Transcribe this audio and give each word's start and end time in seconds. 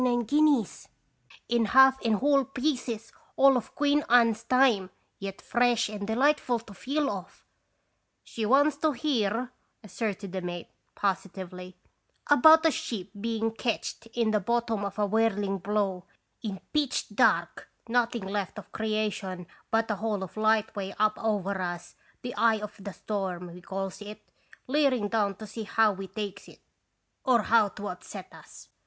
165 0.01 0.01
nine 0.19 0.25
guineas 0.25 0.87
in 1.47 1.65
half 1.65 1.95
and 2.03 2.15
whole 2.15 2.43
pieces, 2.43 3.11
all 3.35 3.55
of 3.55 3.75
Queen 3.75 4.03
Anne's 4.09 4.43
time, 4.43 4.89
yet 5.19 5.43
fresh 5.43 5.89
and 5.89 6.07
delightful 6.07 6.57
to 6.57 6.73
feel 6.73 7.07
of." 7.07 7.45
"She 8.23 8.43
wants 8.47 8.77
to 8.77 8.93
hear," 8.93 9.51
asserted 9.83 10.31
the 10.31 10.41
mate, 10.41 10.69
positively, 10.95 11.77
"about 12.35 12.65
a 12.65 12.71
ship 12.71 13.09
being 13.27 13.51
ketched 13.51 14.07
in 14.15 14.31
the 14.31 14.39
bottom 14.39 14.83
of 14.85 14.97
a 14.97 15.05
whirling 15.05 15.59
blow, 15.59 16.05
in 16.41 16.59
pitch 16.73 17.09
dark, 17.09 17.69
noth 17.87 18.15
ing 18.15 18.23
left 18.25 18.57
of 18.57 18.71
creation 18.71 19.45
but 19.69 19.91
a 19.91 19.97
hole 20.03 20.23
of 20.23 20.33
lightway 20.33 20.91
up 20.97 21.19
over 21.23 21.61
us, 21.61 21.93
the 22.23 22.33
eye 22.35 22.59
of 22.59 22.73
the 22.85 22.93
storm, 23.01 23.53
we 23.53 23.61
calls 23.61 24.01
it, 24.01 24.19
leering 24.65 25.07
down 25.09 25.35
to 25.35 25.45
see 25.45 25.65
how 25.77 25.91
we 25.93 26.07
takes 26.07 26.47
it, 26.47 26.61
or 27.23 27.43
how 27.43 27.67
to 27.67 27.87
upset 27.87 28.33
us." 28.33 28.69